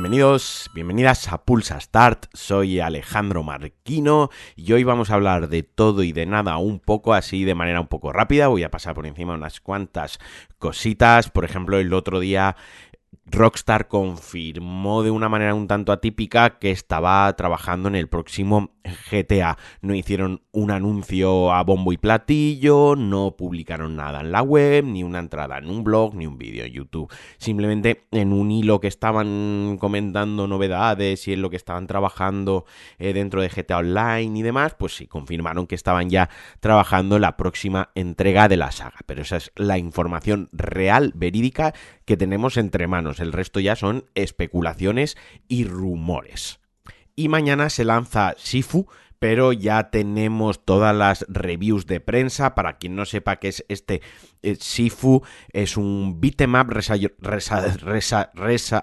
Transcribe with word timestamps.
Bienvenidos, 0.00 0.70
bienvenidas 0.72 1.30
a 1.30 1.44
Pulsa 1.44 1.78
Start, 1.78 2.24
soy 2.32 2.80
Alejandro 2.80 3.42
Marquino 3.42 4.30
y 4.56 4.72
hoy 4.72 4.82
vamos 4.82 5.10
a 5.10 5.14
hablar 5.14 5.50
de 5.50 5.62
todo 5.62 6.02
y 6.02 6.12
de 6.12 6.24
nada 6.24 6.56
un 6.56 6.80
poco 6.80 7.12
así 7.12 7.44
de 7.44 7.54
manera 7.54 7.82
un 7.82 7.86
poco 7.86 8.10
rápida, 8.10 8.48
voy 8.48 8.62
a 8.62 8.70
pasar 8.70 8.94
por 8.94 9.06
encima 9.06 9.34
unas 9.34 9.60
cuantas 9.60 10.18
cositas, 10.56 11.28
por 11.28 11.44
ejemplo 11.44 11.78
el 11.78 11.92
otro 11.92 12.18
día 12.18 12.56
Rockstar 13.26 13.88
confirmó 13.88 15.02
de 15.02 15.10
una 15.10 15.28
manera 15.28 15.54
un 15.54 15.68
tanto 15.68 15.92
atípica 15.92 16.58
que 16.58 16.70
estaba 16.70 17.30
trabajando 17.36 17.90
en 17.90 17.94
el 17.94 18.08
próximo 18.08 18.70
GTA. 19.10 19.56
No 19.80 19.94
hicieron 19.94 20.42
un 20.52 20.70
anuncio 20.70 21.52
a 21.52 21.62
bombo 21.62 21.92
y 21.92 21.98
platillo, 21.98 22.96
no 22.96 23.36
publicaron 23.36 23.96
nada 23.96 24.20
en 24.20 24.32
la 24.32 24.42
web, 24.42 24.84
ni 24.84 25.02
una 25.02 25.18
entrada 25.18 25.58
en 25.58 25.68
un 25.68 25.84
blog, 25.84 26.14
ni 26.14 26.26
un 26.26 26.38
vídeo 26.38 26.64
en 26.64 26.72
YouTube. 26.72 27.12
Simplemente 27.38 28.06
en 28.10 28.32
un 28.32 28.50
hilo 28.50 28.80
que 28.80 28.88
estaban 28.88 29.76
comentando 29.80 30.46
novedades 30.46 31.26
y 31.28 31.32
en 31.32 31.42
lo 31.42 31.50
que 31.50 31.56
estaban 31.56 31.86
trabajando 31.86 32.64
eh, 32.98 33.12
dentro 33.12 33.42
de 33.42 33.48
GTA 33.48 33.78
Online 33.78 34.38
y 34.38 34.42
demás, 34.42 34.74
pues 34.78 34.96
sí, 34.96 35.06
confirmaron 35.06 35.66
que 35.66 35.74
estaban 35.74 36.10
ya 36.10 36.30
trabajando 36.60 37.16
en 37.16 37.22
la 37.22 37.36
próxima 37.36 37.90
entrega 37.94 38.48
de 38.48 38.56
la 38.56 38.72
saga. 38.72 38.98
Pero 39.06 39.22
esa 39.22 39.36
es 39.36 39.52
la 39.56 39.78
información 39.78 40.48
real, 40.52 41.12
verídica 41.14 41.74
que 42.04 42.16
tenemos 42.16 42.56
entre 42.56 42.86
manos. 42.86 43.20
El 43.20 43.32
resto 43.32 43.60
ya 43.60 43.76
son 43.76 44.04
especulaciones 44.14 45.16
y 45.48 45.64
rumores. 45.64 46.59
Y 47.20 47.28
mañana 47.28 47.68
se 47.68 47.84
lanza 47.84 48.34
Sifu, 48.38 48.86
pero 49.18 49.52
ya 49.52 49.90
tenemos 49.90 50.64
todas 50.64 50.96
las 50.96 51.26
reviews 51.28 51.84
de 51.84 52.00
prensa. 52.00 52.54
Para 52.54 52.78
quien 52.78 52.96
no 52.96 53.04
sepa 53.04 53.36
qué 53.36 53.48
es 53.48 53.62
este 53.68 54.00
eh, 54.42 54.56
Sifu, 54.58 55.20
es 55.52 55.76
un 55.76 56.18
beat'em 56.18 56.54
up 56.54 56.72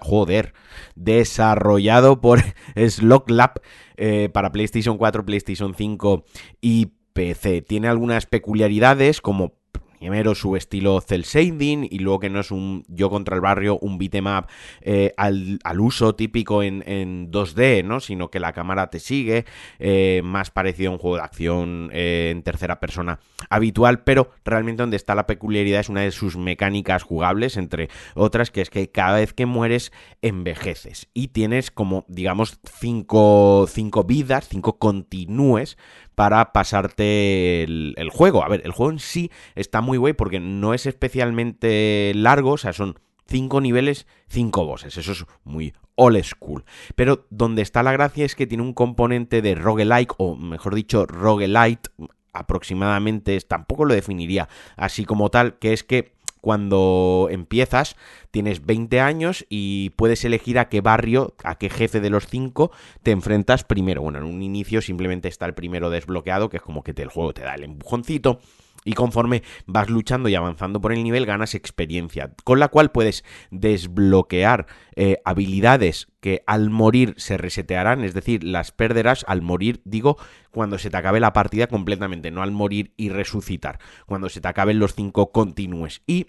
joder, 0.02 0.54
desarrollado 0.94 2.20
por 2.20 2.44
Slog 2.88 3.28
Lab 3.28 3.60
eh, 3.96 4.28
para 4.32 4.52
PlayStation 4.52 4.98
4, 4.98 5.26
PlayStation 5.26 5.74
5 5.74 6.24
y 6.60 6.92
PC. 7.14 7.62
Tiene 7.62 7.88
algunas 7.88 8.26
peculiaridades 8.26 9.20
como 9.20 9.57
Primero 9.98 10.34
su 10.34 10.56
estilo 10.56 11.00
cel 11.00 11.22
shading 11.22 11.86
y 11.90 11.98
luego 11.98 12.20
que 12.20 12.30
no 12.30 12.40
es 12.40 12.50
un 12.50 12.84
yo 12.88 13.10
contra 13.10 13.34
el 13.34 13.40
barrio, 13.40 13.78
un 13.80 13.98
beatmap 13.98 14.48
eh, 14.80 15.14
al, 15.16 15.58
uso 15.78 16.14
típico 16.14 16.62
en, 16.62 17.30
2D, 17.30 17.84
¿no? 17.84 18.00
Sino 18.00 18.30
que 18.30 18.40
la 18.40 18.52
cámara 18.52 18.90
te 18.90 19.00
sigue, 19.00 19.44
eh, 19.78 20.20
más 20.24 20.50
parecido 20.50 20.90
a 20.90 20.92
un 20.94 20.98
juego 20.98 21.16
de 21.16 21.22
acción 21.22 21.90
eh, 21.92 22.30
en 22.30 22.42
tercera 22.42 22.80
persona 22.80 23.20
habitual, 23.50 24.02
pero 24.04 24.30
realmente 24.44 24.82
donde 24.82 24.96
está 24.96 25.14
la 25.14 25.26
peculiaridad 25.26 25.80
es 25.80 25.88
una 25.88 26.02
de 26.02 26.10
sus 26.10 26.36
mecánicas 26.36 27.02
jugables, 27.02 27.56
entre 27.56 27.88
otras, 28.14 28.50
que 28.50 28.60
es 28.60 28.70
que 28.70 28.90
cada 28.90 29.18
vez 29.18 29.32
que 29.32 29.46
mueres 29.46 29.92
envejeces 30.22 31.08
y 31.14 31.28
tienes 31.28 31.70
como, 31.70 32.04
digamos, 32.08 32.60
cinco, 32.80 33.66
cinco 33.68 34.04
vidas, 34.04 34.48
cinco 34.48 34.78
continúes 34.78 35.76
para 36.18 36.52
pasarte 36.52 37.62
el, 37.62 38.10
juego. 38.10 38.42
A 38.42 38.48
ver, 38.48 38.62
el 38.64 38.72
juego 38.72 38.90
en 38.90 38.98
sí 38.98 39.30
está 39.54 39.80
muy 39.80 39.87
guay 39.96 40.12
porque 40.12 40.40
no 40.40 40.74
es 40.74 40.86
especialmente 40.86 42.12
largo, 42.14 42.52
o 42.52 42.58
sea, 42.58 42.72
son 42.72 42.98
cinco 43.26 43.60
niveles, 43.60 44.06
cinco 44.28 44.64
bosses. 44.64 44.96
Eso 44.96 45.12
es 45.12 45.24
muy 45.44 45.72
old 45.94 46.22
school. 46.24 46.64
Pero 46.96 47.26
donde 47.30 47.62
está 47.62 47.82
la 47.82 47.92
gracia 47.92 48.24
es 48.24 48.34
que 48.34 48.46
tiene 48.46 48.62
un 48.62 48.74
componente 48.74 49.42
de 49.42 49.54
roguelike, 49.54 50.14
o 50.18 50.36
mejor 50.36 50.74
dicho, 50.74 51.06
roguelite, 51.06 51.90
aproximadamente, 52.32 53.40
tampoco 53.40 53.84
lo 53.84 53.94
definiría 53.94 54.48
así 54.76 55.04
como 55.04 55.30
tal, 55.30 55.58
que 55.58 55.72
es 55.72 55.82
que 55.82 56.18
cuando 56.40 57.28
empiezas 57.30 57.96
tienes 58.30 58.64
20 58.64 59.00
años 59.00 59.44
y 59.48 59.90
puedes 59.90 60.24
elegir 60.24 60.58
a 60.58 60.68
qué 60.68 60.80
barrio, 60.80 61.34
a 61.42 61.56
qué 61.56 61.68
jefe 61.68 62.00
de 62.00 62.10
los 62.10 62.26
5 62.26 62.70
te 63.02 63.10
enfrentas 63.10 63.64
primero. 63.64 64.02
Bueno, 64.02 64.18
en 64.18 64.24
un 64.24 64.42
inicio 64.42 64.80
simplemente 64.80 65.28
está 65.28 65.46
el 65.46 65.54
primero 65.54 65.90
desbloqueado, 65.90 66.48
que 66.48 66.58
es 66.58 66.62
como 66.62 66.84
que 66.84 66.94
te, 66.94 67.02
el 67.02 67.08
juego 67.08 67.34
te 67.34 67.42
da 67.42 67.54
el 67.54 67.64
empujoncito. 67.64 68.38
Y 68.84 68.92
conforme 68.92 69.42
vas 69.66 69.90
luchando 69.90 70.28
y 70.28 70.34
avanzando 70.34 70.80
por 70.80 70.92
el 70.92 71.02
nivel, 71.02 71.26
ganas 71.26 71.54
experiencia, 71.54 72.32
con 72.44 72.58
la 72.58 72.68
cual 72.68 72.90
puedes 72.90 73.24
desbloquear 73.50 74.66
eh, 74.96 75.18
habilidades 75.24 76.08
que 76.20 76.42
al 76.46 76.70
morir 76.70 77.14
se 77.16 77.36
resetearán, 77.36 78.02
es 78.04 78.14
decir, 78.14 78.42
las 78.44 78.72
perderás 78.72 79.24
al 79.28 79.42
morir, 79.42 79.80
digo, 79.84 80.16
cuando 80.50 80.78
se 80.78 80.90
te 80.90 80.96
acabe 80.96 81.20
la 81.20 81.32
partida 81.32 81.68
completamente, 81.68 82.30
no 82.30 82.42
al 82.42 82.50
morir 82.50 82.92
y 82.96 83.10
resucitar, 83.10 83.78
cuando 84.06 84.28
se 84.28 84.40
te 84.40 84.48
acaben 84.48 84.78
los 84.78 84.94
cinco 84.94 85.30
continúes. 85.30 86.02
Y 86.06 86.26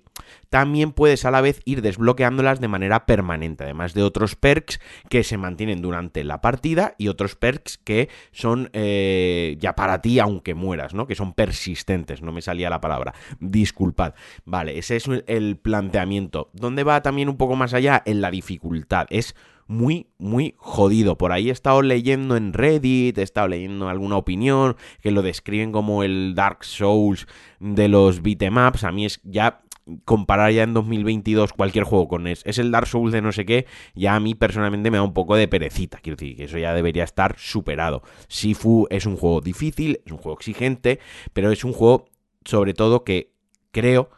también 0.50 0.92
puedes 0.92 1.26
a 1.26 1.32
la 1.32 1.42
vez 1.42 1.62
ir 1.66 1.82
desbloqueándolas 1.82 2.60
de 2.60 2.68
manera 2.68 3.06
permanente, 3.06 3.64
además 3.64 3.94
de 3.94 4.04
otros 4.04 4.36
perks 4.36 4.80
que 5.10 5.24
se 5.24 5.38
mantienen 5.38 5.82
durante 5.82 6.24
la 6.24 6.42
partida 6.42 6.94
y 6.98 7.08
otros 7.08 7.36
perks 7.36 7.78
que 7.78 8.10
son 8.32 8.70
eh, 8.74 9.58
ya 9.60 9.74
para 9.74 10.02
ti 10.02 10.20
aunque 10.20 10.54
mueras, 10.54 10.94
¿no? 10.94 11.08
Que 11.08 11.16
son 11.16 11.34
persistentes, 11.34 12.22
no 12.22 12.32
me 12.32 12.42
salía 12.42 12.70
la 12.70 12.82
palabra, 12.82 13.14
disculpad. 13.40 14.14
Vale, 14.46 14.78
ese 14.78 14.98
es 14.98 15.10
el 15.28 15.58
planteamiento. 15.58 16.50
¿Dónde 16.54 16.84
va 16.84 17.02
también 17.02 17.30
un 17.30 17.38
poco 17.38 17.56
más 17.56 17.74
allá? 17.74 18.04
En 18.06 18.22
la 18.22 18.32
dificultad. 18.32 19.08
Es 19.10 19.36
muy, 19.70 20.08
muy 20.18 20.56
jodido. 20.58 21.16
Por 21.16 21.32
ahí 21.32 21.50
he 21.50 21.52
estado 21.52 21.84
leyendo 21.84 22.36
en 22.36 22.54
Reddit, 22.54 23.20
he 23.20 23.22
estado 23.22 23.48
leyendo 23.48 23.88
alguna 23.88 24.18
opinión 24.18 24.76
que 25.02 25.12
lo 25.12 25.22
describen 25.22 25.72
como 25.72 26.04
el 26.04 26.34
Dark 26.34 26.66
Souls 26.66 27.28
de 27.60 27.88
los 27.88 28.24
beatemaps. 28.24 28.84
A 28.84 28.92
mí 28.92 29.06
es 29.06 29.22
ya 29.24 29.62
comparar 30.06 30.52
ya 30.52 30.64
en 30.64 30.74
2022 30.74 31.54
cualquier 31.54 31.84
juego 31.84 32.08
con 32.08 32.26
es, 32.26 32.42
es 32.46 32.58
el 32.58 32.72
Dark 32.72 32.88
Souls 32.88 33.14
de 33.14 33.22
no 33.22 33.32
sé 33.32 33.46
qué, 33.46 33.68
ya 33.94 34.16
a 34.16 34.20
mí 34.20 34.34
personalmente 34.34 34.90
me 34.90 34.98
da 34.98 35.04
un 35.04 35.14
poco 35.14 35.36
de 35.36 35.48
perecita. 35.48 36.00
Quiero 36.02 36.18
decir 36.18 36.36
que 36.36 36.46
eso 36.46 36.58
ya 36.58 36.74
debería 36.74 37.04
estar 37.04 37.36
superado. 37.38 38.02
Sifu 38.28 38.88
es 38.90 39.06
un 39.06 39.18
juego 39.18 39.40
difícil, 39.40 40.02
es 40.04 40.12
un 40.12 40.18
juego 40.18 40.36
exigente, 40.36 41.00
pero 41.34 41.52
es 41.52 41.64
un 41.64 41.74
juego 41.74 42.06
sobre 42.44 42.74
todo 42.74 43.04
que 43.04 43.34
creo 43.72 44.10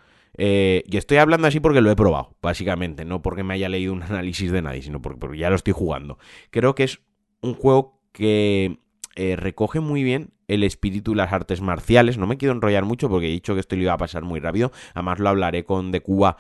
eh, 0.43 0.81
y 0.87 0.97
estoy 0.97 1.17
hablando 1.17 1.47
así 1.47 1.59
porque 1.59 1.81
lo 1.81 1.91
he 1.91 1.95
probado, 1.95 2.35
básicamente, 2.41 3.05
no 3.05 3.21
porque 3.21 3.43
me 3.43 3.53
haya 3.53 3.69
leído 3.69 3.93
un 3.93 4.01
análisis 4.09 4.51
de 4.51 4.63
nadie, 4.63 4.81
sino 4.81 4.99
porque, 4.99 5.37
ya 5.37 5.51
lo 5.51 5.55
estoy 5.55 5.73
jugando. 5.73 6.17
Creo 6.49 6.73
que 6.73 6.83
es 6.83 6.99
un 7.41 7.53
juego 7.53 8.01
que 8.11 8.79
eh, 9.15 9.35
recoge 9.35 9.81
muy 9.81 10.01
bien 10.01 10.31
el 10.47 10.63
espíritu 10.63 11.11
y 11.11 11.15
las 11.15 11.31
artes 11.31 11.61
marciales. 11.61 12.17
No 12.17 12.25
me 12.25 12.37
quiero 12.37 12.55
enrollar 12.55 12.85
mucho 12.85 13.07
porque 13.07 13.27
he 13.27 13.29
dicho 13.29 13.53
que 13.53 13.59
esto 13.59 13.75
lo 13.75 13.83
iba 13.83 13.93
a 13.93 13.97
pasar 13.97 14.23
muy 14.23 14.39
rápido. 14.39 14.71
Además 14.95 15.19
lo 15.19 15.29
hablaré 15.29 15.63
con 15.63 15.91
De 15.91 16.01
Cuba, 16.01 16.37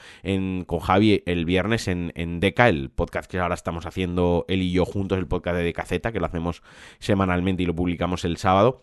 con 0.65 0.79
Javi 0.79 1.21
el 1.27 1.45
viernes 1.45 1.87
en, 1.87 2.11
en 2.15 2.39
Deca, 2.39 2.69
el 2.69 2.89
podcast 2.89 3.29
que 3.29 3.37
ahora 3.37 3.53
estamos 3.53 3.85
haciendo 3.85 4.45
él 4.47 4.63
y 4.63 4.71
yo 4.71 4.83
juntos, 4.83 5.19
el 5.19 5.27
podcast 5.27 5.57
de 5.57 5.63
Decaceta, 5.63 6.11
que 6.11 6.19
lo 6.19 6.25
hacemos 6.25 6.63
semanalmente 6.97 7.61
y 7.61 7.65
lo 7.67 7.75
publicamos 7.75 8.25
el 8.25 8.37
sábado. 8.37 8.81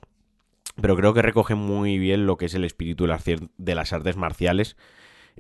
Pero 0.81 0.95
creo 0.95 1.13
que 1.13 1.23
recoge 1.23 1.57
muy 1.57 1.99
bien 1.99 2.25
lo 2.25 2.37
que 2.37 2.47
es 2.47 2.55
el 2.55 2.65
espíritu 2.65 3.09
de 3.09 3.75
las 3.75 3.93
artes 3.93 4.17
marciales 4.17 4.77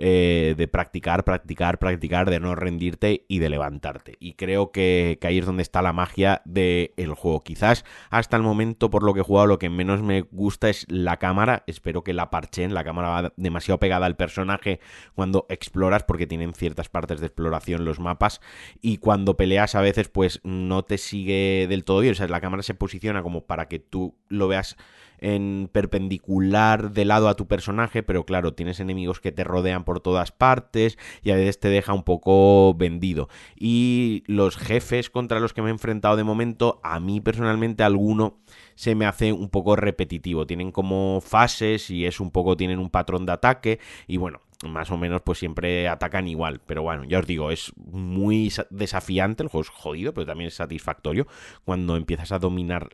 eh, 0.00 0.54
de 0.56 0.68
practicar, 0.68 1.24
practicar, 1.24 1.80
practicar, 1.80 2.30
de 2.30 2.38
no 2.38 2.54
rendirte 2.54 3.24
y 3.26 3.40
de 3.40 3.50
levantarte. 3.50 4.16
Y 4.20 4.34
creo 4.34 4.70
que, 4.70 5.18
ahí 5.22 5.38
es 5.38 5.46
donde 5.46 5.62
está 5.62 5.82
la 5.82 5.92
magia 5.92 6.40
del 6.44 7.14
juego. 7.16 7.42
Quizás 7.42 7.84
hasta 8.10 8.36
el 8.36 8.44
momento, 8.44 8.90
por 8.90 9.02
lo 9.02 9.12
que 9.12 9.20
he 9.20 9.24
jugado, 9.24 9.48
lo 9.48 9.58
que 9.58 9.70
menos 9.70 10.00
me 10.02 10.20
gusta 10.20 10.68
es 10.68 10.86
la 10.88 11.16
cámara. 11.16 11.64
Espero 11.66 12.04
que 12.04 12.12
la 12.12 12.30
parchen. 12.30 12.74
La 12.74 12.84
cámara 12.84 13.08
va 13.08 13.32
demasiado 13.36 13.80
pegada 13.80 14.06
al 14.06 14.16
personaje 14.16 14.78
cuando 15.16 15.46
exploras, 15.48 16.04
porque 16.04 16.28
tienen 16.28 16.54
ciertas 16.54 16.88
partes 16.88 17.18
de 17.18 17.26
exploración 17.26 17.84
los 17.84 17.98
mapas. 17.98 18.40
Y 18.80 18.98
cuando 18.98 19.36
peleas, 19.36 19.74
a 19.74 19.80
veces, 19.80 20.08
pues 20.08 20.40
no 20.44 20.84
te 20.84 20.98
sigue 20.98 21.66
del 21.68 21.84
todo 21.84 22.00
bien. 22.00 22.12
O 22.12 22.14
sea, 22.14 22.28
la 22.28 22.40
cámara 22.40 22.62
se 22.62 22.74
posiciona 22.74 23.24
como 23.24 23.46
para 23.46 23.66
que 23.66 23.80
tú 23.80 24.14
lo 24.28 24.46
veas 24.46 24.76
en 25.20 25.68
perpendicular 25.72 26.92
de 26.92 27.04
lado 27.04 27.28
a 27.28 27.34
tu 27.34 27.46
personaje, 27.46 28.02
pero 28.02 28.24
claro, 28.24 28.54
tienes 28.54 28.80
enemigos 28.80 29.20
que 29.20 29.32
te 29.32 29.44
rodean 29.44 29.84
por 29.84 30.00
todas 30.00 30.32
partes 30.32 30.98
y 31.22 31.30
a 31.30 31.36
veces 31.36 31.60
te 31.60 31.68
deja 31.68 31.92
un 31.92 32.02
poco 32.02 32.74
vendido. 32.74 33.28
Y 33.56 34.24
los 34.26 34.56
jefes 34.56 35.10
contra 35.10 35.40
los 35.40 35.52
que 35.52 35.62
me 35.62 35.68
he 35.68 35.72
enfrentado 35.72 36.16
de 36.16 36.24
momento, 36.24 36.80
a 36.82 37.00
mí 37.00 37.20
personalmente 37.20 37.82
alguno 37.82 38.38
se 38.74 38.94
me 38.94 39.06
hace 39.06 39.32
un 39.32 39.48
poco 39.48 39.76
repetitivo. 39.76 40.46
Tienen 40.46 40.72
como 40.72 41.20
fases 41.20 41.90
y 41.90 42.06
es 42.06 42.20
un 42.20 42.30
poco, 42.30 42.56
tienen 42.56 42.78
un 42.78 42.90
patrón 42.90 43.26
de 43.26 43.32
ataque 43.32 43.80
y 44.06 44.16
bueno, 44.16 44.40
más 44.66 44.90
o 44.90 44.96
menos 44.96 45.22
pues 45.22 45.38
siempre 45.38 45.88
atacan 45.88 46.28
igual. 46.28 46.60
Pero 46.66 46.82
bueno, 46.82 47.04
ya 47.04 47.18
os 47.20 47.26
digo, 47.26 47.50
es 47.50 47.72
muy 47.76 48.52
desafiante, 48.70 49.42
el 49.42 49.48
juego 49.48 49.62
es 49.62 49.68
jodido, 49.68 50.14
pero 50.14 50.26
también 50.26 50.48
es 50.48 50.54
satisfactorio. 50.54 51.26
Cuando 51.64 51.96
empiezas 51.96 52.32
a 52.32 52.38
dominar 52.38 52.90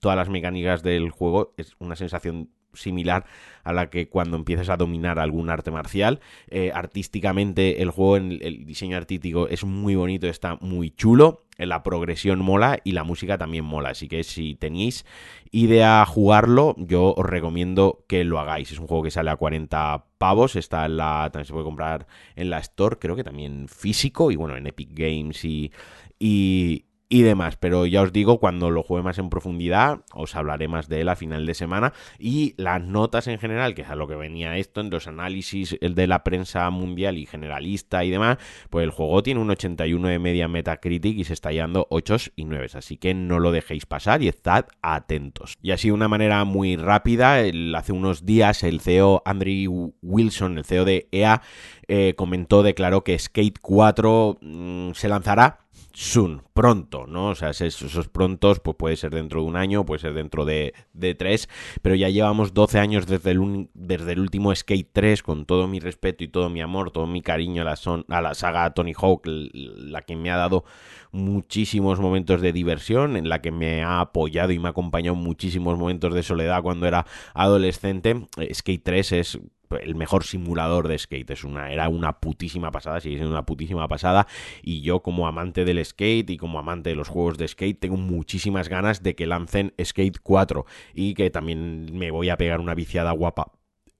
todas 0.00 0.16
las 0.16 0.28
mecánicas 0.28 0.82
del 0.82 1.10
juego, 1.10 1.54
es 1.56 1.76
una 1.78 1.96
sensación 1.96 2.50
similar 2.74 3.24
a 3.62 3.72
la 3.72 3.90
que 3.90 4.08
cuando 4.08 4.36
empiezas 4.36 4.68
a 4.68 4.76
dominar 4.76 5.18
algún 5.18 5.50
arte 5.50 5.70
marcial. 5.70 6.20
Eh, 6.48 6.70
artísticamente 6.74 7.82
el 7.82 7.90
juego, 7.90 8.16
el 8.16 8.64
diseño 8.66 8.96
artístico 8.96 9.48
es 9.48 9.64
muy 9.64 9.94
bonito, 9.94 10.26
está 10.26 10.56
muy 10.60 10.90
chulo 10.90 11.44
la 11.58 11.82
progresión 11.82 12.40
mola 12.40 12.80
y 12.84 12.92
la 12.92 13.04
música 13.04 13.38
también 13.38 13.64
mola. 13.64 13.90
Así 13.90 14.08
que 14.08 14.24
si 14.24 14.54
tenéis 14.54 15.04
idea 15.50 16.02
a 16.02 16.06
jugarlo, 16.06 16.74
yo 16.78 17.14
os 17.16 17.26
recomiendo 17.26 18.04
que 18.08 18.24
lo 18.24 18.38
hagáis. 18.38 18.72
Es 18.72 18.78
un 18.78 18.86
juego 18.86 19.04
que 19.04 19.10
sale 19.10 19.30
a 19.30 19.36
40 19.36 20.06
pavos. 20.18 20.56
Está 20.56 20.86
en 20.86 20.96
la. 20.96 21.28
También 21.32 21.46
se 21.46 21.52
puede 21.52 21.64
comprar 21.64 22.06
en 22.36 22.50
la 22.50 22.58
Store, 22.58 22.98
creo 22.98 23.16
que 23.16 23.24
también 23.24 23.68
físico. 23.68 24.30
Y 24.30 24.36
bueno, 24.36 24.56
en 24.56 24.66
Epic 24.66 24.90
Games 24.92 25.44
y, 25.44 25.72
y, 26.18 26.86
y 27.08 27.22
demás. 27.22 27.56
Pero 27.56 27.86
ya 27.86 28.02
os 28.02 28.12
digo, 28.12 28.38
cuando 28.38 28.70
lo 28.70 28.82
juegue 28.82 29.04
más 29.04 29.18
en 29.18 29.30
profundidad, 29.30 30.00
os 30.12 30.34
hablaré 30.34 30.68
más 30.68 30.88
de 30.88 31.00
él 31.00 31.08
a 31.08 31.16
final 31.16 31.46
de 31.46 31.54
semana. 31.54 31.92
Y 32.18 32.54
las 32.56 32.82
notas 32.82 33.26
en 33.26 33.38
general, 33.38 33.74
que 33.74 33.82
es 33.82 33.88
a 33.88 33.94
lo 33.94 34.08
que 34.08 34.14
venía 34.14 34.56
esto, 34.56 34.80
en 34.80 34.90
los 34.90 35.06
análisis 35.06 35.76
de 35.80 36.06
la 36.06 36.24
prensa 36.24 36.68
mundial 36.70 37.18
y 37.18 37.26
generalista 37.26 38.04
y 38.04 38.10
demás, 38.10 38.38
pues 38.70 38.84
el 38.84 38.90
juego 38.90 39.22
tiene 39.22 39.40
un 39.40 39.50
81 39.50 40.08
de 40.08 40.18
media 40.18 40.48
Metacritic 40.48 41.18
y 41.18 41.24
se 41.24 41.34
está 41.34 41.52
llevando 41.52 41.86
8 41.90 42.16
y 42.36 42.44
9. 42.44 42.68
Así 42.74 42.96
que 42.96 43.14
no 43.14 43.38
lo 43.38 43.52
dejéis 43.52 43.86
pasar 43.86 44.22
y 44.22 44.28
estad 44.28 44.66
atentos. 44.82 45.58
Y 45.62 45.70
así 45.72 45.88
de 45.88 45.94
una 45.94 46.08
manera 46.08 46.44
muy 46.44 46.76
rápida, 46.76 47.42
hace 47.76 47.92
unos 47.92 48.24
días 48.24 48.62
el 48.62 48.80
CEO 48.80 49.22
Andrew 49.24 49.94
Wilson, 50.02 50.58
el 50.58 50.64
CEO 50.64 50.84
de 50.84 51.08
EA, 51.12 51.42
eh, 51.88 52.14
comentó, 52.16 52.62
declaró 52.62 53.04
que 53.04 53.18
Skate 53.18 53.58
4 53.60 54.38
mm, 54.40 54.92
se 54.92 55.08
lanzará 55.08 55.63
soon, 55.94 56.42
pronto, 56.54 57.06
¿no? 57.06 57.28
O 57.28 57.34
sea, 57.36 57.50
esos, 57.50 58.08
prontos, 58.08 58.58
pues 58.58 58.76
puede 58.76 58.96
ser 58.96 59.14
dentro 59.14 59.40
de 59.40 59.46
un 59.46 59.56
año, 59.56 59.86
puede 59.86 60.00
ser 60.00 60.12
dentro 60.12 60.44
de, 60.44 60.74
tres, 61.16 61.48
pero 61.82 61.94
ya 61.94 62.08
llevamos 62.08 62.52
12 62.52 62.80
años 62.80 63.06
desde 63.06 63.30
el, 63.30 63.68
desde 63.74 64.12
el 64.12 64.20
último 64.20 64.54
Skate 64.54 64.90
3, 64.92 65.22
con 65.22 65.46
todo 65.46 65.68
mi 65.68 65.78
respeto 65.78 66.24
y 66.24 66.28
todo 66.28 66.50
mi 66.50 66.60
amor, 66.60 66.90
todo 66.90 67.06
mi 67.06 67.22
cariño 67.22 67.62
a 67.62 67.64
la, 67.64 67.76
son, 67.76 68.04
a 68.08 68.20
la 68.20 68.34
saga 68.34 68.74
Tony 68.74 68.92
Hawk, 68.92 69.22
la 69.24 70.02
que 70.02 70.16
me 70.16 70.32
ha 70.32 70.36
dado 70.36 70.64
muchísimos 71.12 72.00
momentos 72.00 72.40
de 72.40 72.52
diversión, 72.52 73.16
en 73.16 73.28
la 73.28 73.40
que 73.40 73.52
me 73.52 73.84
ha 73.84 74.00
apoyado 74.00 74.52
y 74.52 74.58
me 74.58 74.66
ha 74.66 74.70
acompañado 74.72 75.14
muchísimos 75.14 75.78
momentos 75.78 76.12
de 76.12 76.24
soledad 76.24 76.62
cuando 76.62 76.88
era 76.88 77.06
adolescente. 77.34 78.26
Skate 78.52 78.82
3 78.82 79.12
es 79.12 79.38
el 79.80 79.94
mejor 79.94 80.24
simulador 80.24 80.88
de 80.88 80.98
skate. 80.98 81.30
Es 81.30 81.44
una, 81.44 81.72
era 81.72 81.88
una 81.88 82.20
putísima 82.20 82.70
pasada, 82.70 83.00
sigue 83.00 83.16
siendo 83.16 83.32
una 83.32 83.46
putísima 83.46 83.88
pasada. 83.88 84.26
Y 84.62 84.82
yo, 84.82 85.00
como 85.00 85.26
amante 85.26 85.64
del 85.64 85.84
skate 85.84 86.30
y 86.30 86.36
como 86.36 86.58
amante 86.58 86.90
de 86.90 86.96
los 86.96 87.08
juegos 87.08 87.38
de 87.38 87.48
skate, 87.48 87.78
tengo 87.78 87.96
muchísimas 87.96 88.68
ganas 88.68 89.02
de 89.02 89.14
que 89.14 89.26
lancen 89.26 89.74
Skate 89.82 90.18
4 90.22 90.66
y 90.94 91.14
que 91.14 91.30
también 91.30 91.96
me 91.96 92.10
voy 92.10 92.30
a 92.30 92.36
pegar 92.36 92.60
una 92.60 92.74
viciada 92.74 93.12
guapa 93.12 93.52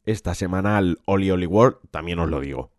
esta 0.05 0.35
semana 0.35 0.77
al 0.77 0.99
Oli 1.07 1.31
Oli 1.31 1.47
World, 1.47 1.79
también 1.91 2.19
os 2.19 2.29
lo 2.29 2.41
digo. 2.41 2.74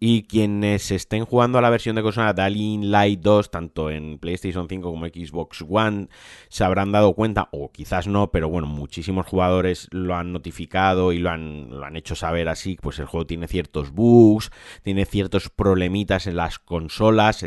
Y 0.00 0.24
quienes 0.24 0.90
estén 0.90 1.24
jugando 1.24 1.58
a 1.58 1.62
la 1.62 1.70
versión 1.70 1.96
de 1.96 2.02
consola 2.02 2.34
Dying 2.34 2.90
Light 2.90 3.20
2, 3.20 3.50
tanto 3.50 3.90
en 3.90 4.18
PlayStation 4.18 4.68
5 4.68 4.90
como 4.90 5.06
Xbox 5.06 5.64
One, 5.66 6.08
se 6.48 6.64
habrán 6.64 6.92
dado 6.92 7.14
cuenta, 7.14 7.48
o 7.52 7.70
quizás 7.70 8.06
no, 8.06 8.30
pero 8.30 8.48
bueno, 8.48 8.66
muchísimos 8.66 9.26
jugadores 9.26 9.88
lo 9.92 10.14
han 10.14 10.32
notificado 10.32 11.12
y 11.12 11.18
lo 11.18 11.30
han, 11.30 11.70
lo 11.70 11.84
han 11.84 11.96
hecho 11.96 12.14
saber 12.14 12.48
así, 12.48 12.76
pues 12.80 12.98
el 12.98 13.06
juego 13.06 13.26
tiene 13.26 13.48
ciertos 13.48 13.92
bugs, 13.92 14.50
tiene 14.82 15.06
ciertos 15.06 15.48
problemitas 15.48 16.26
en 16.26 16.36
las 16.36 16.58
consolas, 16.58 17.46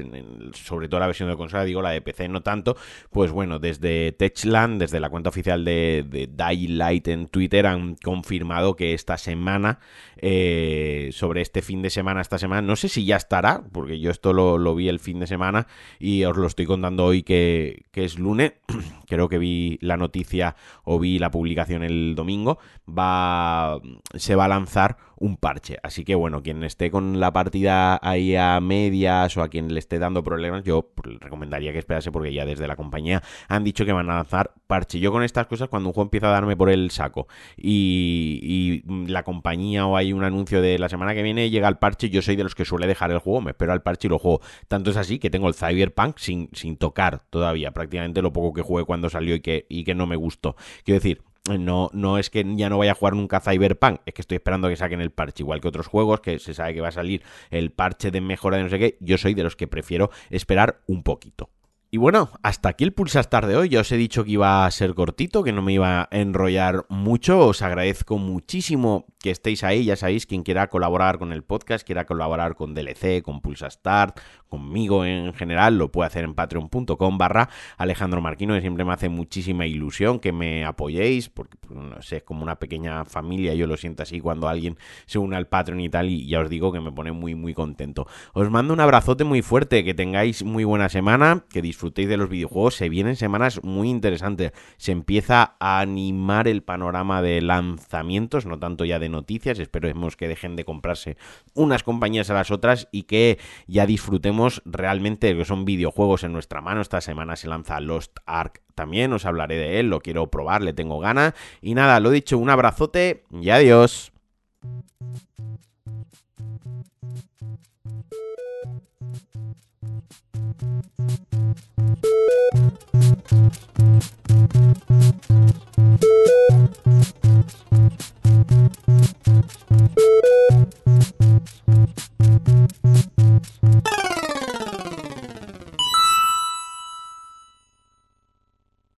sobre 0.53 0.87
todo 0.87 0.99
la 0.99 1.07
versión 1.07 1.29
de 1.29 1.37
consola, 1.37 1.63
digo 1.63 1.81
la 1.81 1.91
de 1.91 2.01
PC 2.01 2.27
no 2.29 2.41
tanto, 2.41 2.75
pues 3.11 3.31
bueno, 3.31 3.59
desde 3.59 4.13
Techland, 4.13 4.79
desde 4.79 4.99
la 4.99 5.09
cuenta 5.09 5.29
oficial 5.29 5.63
de, 5.63 6.05
de 6.09 6.27
Light 6.69 7.07
en 7.07 7.27
Twitter, 7.27 7.67
han 7.67 7.95
confirmado 7.95 8.75
que 8.75 8.93
esta 8.93 9.17
semana, 9.17 9.79
eh, 10.17 11.09
sobre 11.11 11.41
este 11.41 11.61
fin 11.61 11.81
de 11.81 11.89
semana, 11.89 12.21
esta 12.21 12.36
semana, 12.37 12.61
no 12.61 12.75
sé 12.75 12.89
si 12.89 13.05
ya 13.05 13.15
estará, 13.15 13.63
porque 13.71 13.99
yo 13.99 14.11
esto 14.11 14.33
lo, 14.33 14.75
vi 14.75 14.89
el 14.89 14.99
fin 14.99 15.19
de 15.19 15.27
semana 15.27 15.67
y 15.99 16.23
os 16.23 16.35
lo 16.37 16.47
estoy 16.47 16.65
contando 16.65 17.05
hoy 17.05 17.23
que, 17.23 17.85
que 17.91 18.05
es 18.05 18.19
lunes. 18.19 18.53
Creo 19.07 19.29
que 19.29 19.37
vi 19.37 19.77
la 19.81 19.97
noticia 19.97 20.55
o 20.83 20.99
vi 20.99 21.19
la 21.19 21.31
publicación 21.31 21.83
el 21.83 22.15
domingo. 22.15 22.59
Va, 22.87 23.79
se 24.15 24.35
va 24.35 24.45
a 24.45 24.49
lanzar 24.49 24.97
un 25.19 25.37
parche. 25.37 25.77
Así 25.83 26.03
que 26.03 26.15
bueno, 26.15 26.41
quien 26.41 26.63
esté 26.63 26.91
con 26.91 27.19
la 27.19 27.31
partida 27.33 27.99
ahí 28.01 28.35
a 28.35 28.59
medias 28.59 29.35
o 29.37 29.41
a 29.41 29.49
quien 29.49 29.73
le 29.73 29.79
esté 29.79 29.99
dando 29.99 30.23
problemas, 30.23 30.63
yo 30.63 30.91
recomendaría 31.19 31.71
que 31.71 31.79
esperase 31.79 32.11
porque 32.11 32.33
ya 32.33 32.45
desde 32.45 32.67
la 32.67 32.75
compañía 32.75 33.21
han 33.47 33.63
dicho 33.63 33.85
que 33.85 33.93
van 33.93 34.09
a 34.09 34.15
lanzar 34.15 34.53
parche. 34.67 34.99
Yo 34.99 35.11
con 35.11 35.23
estas 35.23 35.47
cosas, 35.47 35.69
cuando 35.69 35.89
un 35.89 35.93
juego 35.93 36.07
empieza 36.07 36.27
a 36.27 36.31
darme 36.31 36.55
por 36.55 36.69
el 36.69 36.91
saco 36.91 37.27
y, 37.55 38.83
la 39.07 39.23
compañía 39.23 39.85
o 39.85 39.95
hay 39.97 40.13
un 40.13 40.23
anuncio 40.23 40.61
de 40.61 40.79
la 40.79 40.89
semana 40.89 41.13
que 41.13 41.23
viene 41.23 41.49
llega 41.49 41.67
el 41.67 41.77
parche, 41.77 42.09
yo 42.09 42.21
soy 42.21 42.35
de 42.35 42.43
los 42.43 42.55
que 42.55 42.65
suele 42.65 42.87
dejar 42.87 43.11
el 43.11 43.19
juego, 43.19 43.41
me 43.41 43.51
espero 43.51 43.73
al 43.73 43.81
parche 43.81 44.07
y 44.07 44.09
lo 44.09 44.19
juego. 44.19 44.41
Tanto 44.67 44.91
es 44.91 44.97
así 44.97 45.19
que 45.19 45.29
tengo 45.29 45.47
el 45.47 45.53
Cyberpunk 45.53 46.17
sin, 46.17 46.49
sin 46.53 46.77
tocar 46.77 47.23
todavía, 47.29 47.71
prácticamente 47.71 48.21
lo 48.21 48.33
poco 48.33 48.53
que 48.53 48.61
jugué 48.61 48.83
cuando 48.83 49.09
salió 49.09 49.35
y 49.35 49.41
que, 49.41 49.65
y 49.69 49.83
que 49.83 49.95
no 49.95 50.05
me 50.05 50.15
gustó. 50.15 50.55
Quiero 50.83 50.99
decir, 50.99 51.21
no, 51.47 51.89
no 51.93 52.17
es 52.17 52.29
que 52.29 52.45
ya 52.55 52.69
no 52.69 52.77
vaya 52.77 52.91
a 52.91 52.95
jugar 52.95 53.15
nunca 53.15 53.39
Cyberpunk, 53.39 54.01
es 54.05 54.13
que 54.13 54.21
estoy 54.21 54.35
esperando 54.35 54.69
que 54.69 54.75
saquen 54.75 55.01
el 55.01 55.11
parche, 55.11 55.43
igual 55.43 55.61
que 55.61 55.67
otros 55.67 55.87
juegos, 55.87 56.19
que 56.21 56.39
se 56.39 56.53
sabe 56.53 56.73
que 56.73 56.81
va 56.81 56.89
a 56.89 56.91
salir 56.91 57.23
el 57.49 57.71
parche 57.71 58.11
de 58.11 58.21
mejora 58.21 58.57
de 58.57 58.63
no 58.63 58.69
sé 58.69 58.79
qué, 58.79 58.97
yo 58.99 59.17
soy 59.17 59.33
de 59.33 59.43
los 59.43 59.55
que 59.55 59.67
prefiero 59.67 60.09
esperar 60.29 60.81
un 60.87 61.03
poquito. 61.03 61.49
Y 61.89 61.95
bueno, 61.95 62.31
hasta 62.43 62.67
aquí 62.67 62.83
el 62.83 62.91
Pulsastar 62.91 63.47
de 63.47 63.55
hoy. 63.55 63.69
Ya 63.69 63.79
os 63.79 63.91
he 63.93 63.97
dicho 63.97 64.25
que 64.25 64.31
iba 64.31 64.65
a 64.65 64.71
ser 64.71 64.93
cortito, 64.93 65.41
que 65.41 65.53
no 65.53 65.61
me 65.61 65.71
iba 65.71 66.01
a 66.01 66.07
enrollar 66.11 66.85
mucho. 66.89 67.39
Os 67.39 67.61
agradezco 67.61 68.17
muchísimo 68.17 69.05
que 69.19 69.31
estéis 69.31 69.63
ahí. 69.63 69.85
Ya 69.85 69.95
sabéis, 69.95 70.25
quien 70.25 70.43
quiera 70.43 70.67
colaborar 70.67 71.17
con 71.17 71.31
el 71.31 71.43
podcast, 71.43 71.85
quiera 71.85 72.05
colaborar 72.05 72.55
con 72.55 72.73
DLC, 72.73 73.21
con 73.21 73.39
Pulsastart, 73.39 74.19
conmigo 74.49 75.05
en 75.05 75.33
general, 75.33 75.77
lo 75.77 75.91
puede 75.91 76.07
hacer 76.07 76.25
en 76.25 76.33
patreon.com 76.33 77.17
barra 77.17 77.49
Alejandro 77.77 78.21
Marquino, 78.21 78.53
que 78.53 78.61
siempre 78.61 78.83
me 78.83 78.93
hace 78.93 79.07
muchísima 79.07 79.65
ilusión 79.65 80.19
que 80.19 80.31
me 80.31 80.65
apoyéis, 80.65 81.29
porque 81.29 81.57
pues, 81.57 81.79
no 81.79 82.01
sé, 82.01 82.17
es 82.17 82.23
como 82.23 82.43
una 82.43 82.57
pequeña 82.57 83.05
familia, 83.05 83.53
yo 83.53 83.65
lo 83.65 83.77
siento 83.77 84.03
así 84.03 84.19
cuando 84.19 84.47
alguien 84.47 84.77
se 85.05 85.19
une 85.19 85.35
al 85.35 85.47
Patreon 85.47 85.79
y 85.79 85.89
tal, 85.89 86.09
y 86.09 86.27
ya 86.27 86.41
os 86.41 86.49
digo 86.49 86.71
que 86.71 86.79
me 86.79 86.91
pone 86.91 87.11
muy, 87.11 87.35
muy 87.35 87.53
contento. 87.53 88.07
Os 88.33 88.49
mando 88.49 88.73
un 88.73 88.79
abrazote 88.79 89.23
muy 89.23 89.41
fuerte, 89.41 89.83
que 89.83 89.93
tengáis 89.93 90.43
muy 90.43 90.63
buena 90.63 90.89
semana, 90.89 91.45
que 91.49 91.61
disfrutéis 91.61 91.76
de 91.81 92.17
los 92.17 92.29
videojuegos, 92.29 92.75
se 92.75 92.89
vienen 92.89 93.15
semanas 93.15 93.63
muy 93.63 93.89
interesantes, 93.89 94.51
se 94.77 94.91
empieza 94.91 95.55
a 95.59 95.79
animar 95.79 96.47
el 96.47 96.63
panorama 96.63 97.21
de 97.21 97.41
lanzamientos, 97.41 98.45
no 98.45 98.59
tanto 98.59 98.85
ya 98.85 98.99
de 98.99 99.09
noticias, 99.09 99.59
esperemos 99.59 100.15
que 100.15 100.27
dejen 100.27 100.55
de 100.55 100.65
comprarse 100.65 101.17
unas 101.53 101.83
compañías 101.83 102.29
a 102.29 102.33
las 102.33 102.51
otras 102.51 102.87
y 102.91 103.03
que 103.03 103.39
ya 103.67 103.85
disfrutemos 103.85 104.61
realmente 104.65 105.35
que 105.35 105.45
son 105.45 105.65
videojuegos 105.65 106.23
en 106.23 106.33
nuestra 106.33 106.61
mano. 106.61 106.81
Esta 106.81 107.01
semana 107.01 107.35
se 107.35 107.47
lanza 107.47 107.79
Lost 107.79 108.17
Ark 108.25 108.61
también, 108.75 109.13
os 109.13 109.25
hablaré 109.25 109.57
de 109.57 109.79
él, 109.79 109.89
lo 109.89 109.99
quiero 109.99 110.29
probar, 110.29 110.61
le 110.61 110.73
tengo 110.73 110.99
ganas. 110.99 111.33
Y 111.61 111.73
nada, 111.73 111.99
lo 111.99 112.09
dicho, 112.11 112.37
un 112.37 112.49
abrazote 112.49 113.23
y 113.31 113.49
adiós. 113.49 114.11